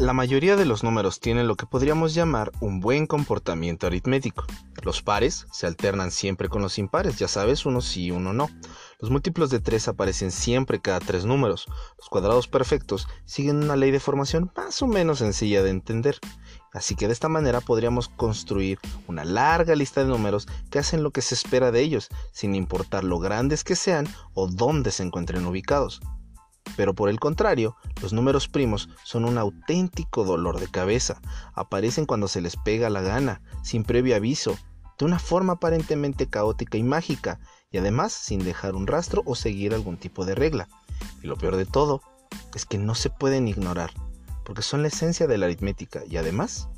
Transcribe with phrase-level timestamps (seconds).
[0.00, 4.46] La mayoría de los números tienen lo que podríamos llamar un buen comportamiento aritmético.
[4.82, 8.48] Los pares se alternan siempre con los impares, ya sabes, uno sí y uno no.
[8.98, 11.66] Los múltiplos de 3 aparecen siempre cada tres números.
[11.98, 16.18] Los cuadrados perfectos siguen una ley de formación más o menos sencilla de entender.
[16.72, 21.10] Así que de esta manera podríamos construir una larga lista de números que hacen lo
[21.10, 25.44] que se espera de ellos, sin importar lo grandes que sean o dónde se encuentren
[25.44, 26.00] ubicados.
[26.76, 31.20] Pero por el contrario, los números primos son un auténtico dolor de cabeza.
[31.54, 34.56] Aparecen cuando se les pega la gana, sin previo aviso,
[34.98, 39.74] de una forma aparentemente caótica y mágica, y además sin dejar un rastro o seguir
[39.74, 40.68] algún tipo de regla.
[41.22, 42.02] Y lo peor de todo
[42.54, 43.92] es que no se pueden ignorar,
[44.44, 46.68] porque son la esencia de la aritmética y además,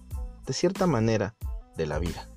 [0.46, 1.34] de cierta manera,
[1.76, 2.28] de la vida.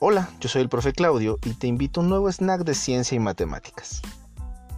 [0.00, 3.16] Hola, yo soy el profe Claudio y te invito a un nuevo snack de ciencia
[3.16, 4.00] y matemáticas.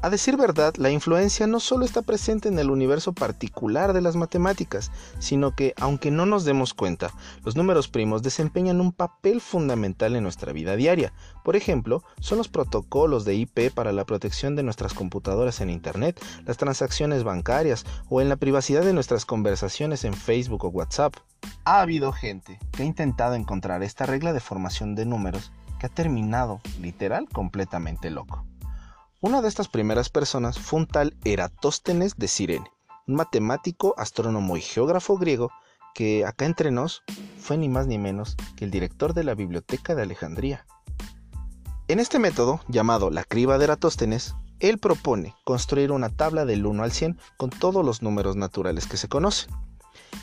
[0.03, 4.17] A decir verdad, la influencia no solo está presente en el universo particular de las
[4.17, 7.11] matemáticas, sino que, aunque no nos demos cuenta,
[7.45, 11.13] los números primos desempeñan un papel fundamental en nuestra vida diaria.
[11.45, 16.19] Por ejemplo, son los protocolos de IP para la protección de nuestras computadoras en Internet,
[16.47, 21.15] las transacciones bancarias o en la privacidad de nuestras conversaciones en Facebook o WhatsApp.
[21.67, 25.91] Ha habido gente que ha intentado encontrar esta regla de formación de números que ha
[25.91, 28.47] terminado, literal, completamente loco.
[29.23, 32.73] Una de estas primeras personas fue un tal Eratóstenes de Cirene,
[33.07, 35.51] un matemático, astrónomo y geógrafo griego
[35.95, 37.03] que acá entre nos
[37.39, 40.65] fue ni más ni menos que el director de la Biblioteca de Alejandría.
[41.89, 46.83] En este método, llamado la criba de Eratóstenes, él propone construir una tabla del 1
[46.83, 49.55] al 100 con todos los números naturales que se conocen.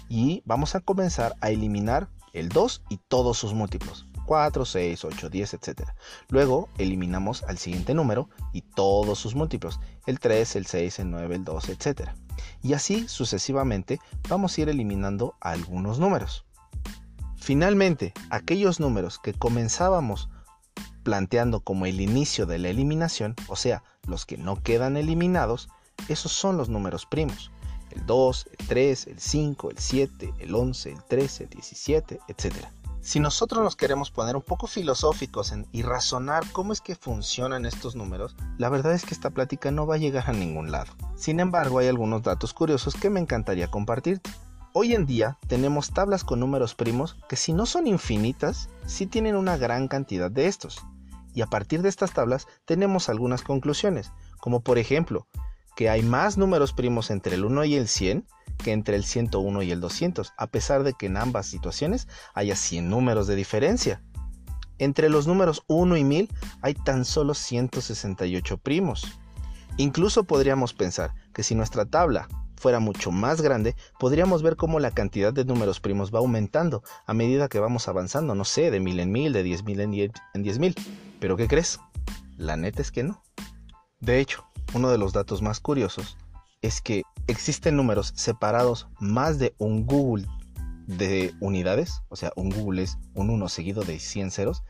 [0.09, 4.06] Y vamos a comenzar a eliminar el 2 y todos sus múltiplos.
[4.27, 5.81] 4, 6, 8, 10, etc.
[6.27, 11.35] Luego eliminamos al siguiente número y todos sus múltiplos, el 3, el 6, el 9,
[11.35, 12.09] el 2, etc.
[12.61, 16.45] Y así sucesivamente vamos a ir eliminando algunos números.
[17.37, 20.29] Finalmente, aquellos números que comenzábamos
[21.03, 25.69] planteando como el inicio de la eliminación, o sea, los que no quedan eliminados,
[26.09, 27.49] esos son los números primos.
[27.91, 32.76] El 2, el 3, el 5, el 7, el 11, el 13, el 17, etc.
[33.01, 37.95] Si nosotros nos queremos poner un poco filosóficos y razonar cómo es que funcionan estos
[37.95, 40.91] números, la verdad es que esta plática no va a llegar a ningún lado.
[41.15, 44.29] Sin embargo, hay algunos datos curiosos que me encantaría compartirte.
[44.73, 49.35] Hoy en día tenemos tablas con números primos que si no son infinitas, sí tienen
[49.35, 50.85] una gran cantidad de estos.
[51.33, 55.27] Y a partir de estas tablas tenemos algunas conclusiones, como por ejemplo,
[55.77, 58.25] que hay más números primos entre el 1 y el 100
[58.57, 62.55] que entre el 101 y el 200, a pesar de que en ambas situaciones haya
[62.55, 64.01] 100 números de diferencia.
[64.79, 66.29] Entre los números 1 y 1000
[66.63, 69.19] hay tan solo 168 primos.
[69.77, 74.89] Incluso podríamos pensar que si nuestra tabla fuera mucho más grande, podríamos ver cómo la
[74.89, 78.99] cantidad de números primos va aumentando a medida que vamos avanzando, no sé, de mil
[78.99, 80.73] en mil, de diez mil en diez mil.
[81.19, 81.79] Pero ¿qué crees?
[82.35, 83.21] La neta es que no.
[83.99, 86.17] De hecho, uno de los datos más curiosos
[86.61, 90.27] es que existen números separados más de un Google
[90.85, 94.63] de unidades, o sea, un Google es un 1 seguido de 100 ceros,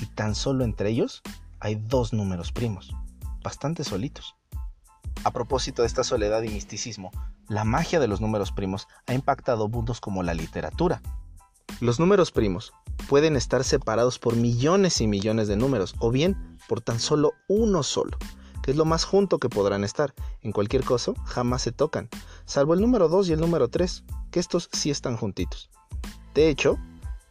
[0.00, 1.22] y tan solo entre ellos
[1.60, 2.94] hay dos números primos,
[3.42, 4.34] bastante solitos.
[5.24, 7.10] A propósito de esta soledad y misticismo,
[7.46, 11.02] la magia de los números primos ha impactado mundos como la literatura.
[11.80, 12.72] Los números primos
[13.08, 17.82] pueden estar separados por millones y millones de números, o bien por tan solo uno
[17.82, 18.16] solo
[18.62, 20.14] que es lo más junto que podrán estar.
[20.42, 22.08] En cualquier caso, jamás se tocan,
[22.44, 25.70] salvo el número 2 y el número 3, que estos sí están juntitos.
[26.34, 26.78] De hecho,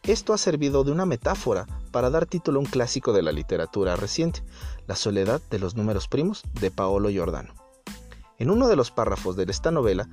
[0.02, 3.96] esto ha servido de una metáfora para dar título a un clásico de la literatura
[3.96, 4.42] reciente,
[4.86, 7.54] La soledad de los números primos de Paolo Giordano.
[8.38, 10.08] En uno de los párrafos de esta novela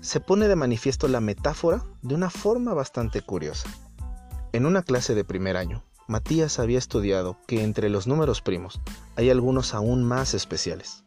[0.00, 3.68] se pone de manifiesto la metáfora de una forma bastante curiosa.
[4.52, 8.80] En una clase de primer año, Matías había estudiado que entre los números primos
[9.16, 11.04] hay algunos aún más especiales.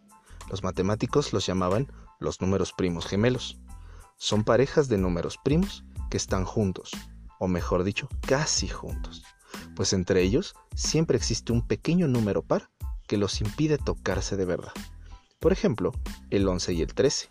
[0.49, 3.57] Los matemáticos los llamaban los números primos gemelos.
[4.17, 6.91] Son parejas de números primos que están juntos,
[7.39, 9.23] o mejor dicho, casi juntos,
[9.73, 12.69] pues entre ellos siempre existe un pequeño número par
[13.07, 14.73] que los impide tocarse de verdad.
[15.39, 15.93] Por ejemplo,
[16.29, 17.29] el 11 y el 13,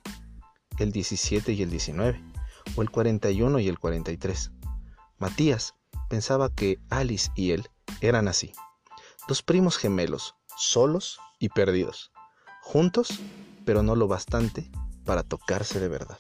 [0.79, 2.25] el 17 y el 19,
[2.77, 4.53] o el 41 y el 43.
[5.19, 5.75] Matías
[6.09, 7.69] pensaba que Alice y él
[8.01, 8.53] eran así,
[9.27, 12.13] dos primos gemelos, solos y perdidos,
[12.63, 13.21] juntos,
[13.65, 14.71] pero no lo bastante
[15.05, 16.19] para tocarse de verdad.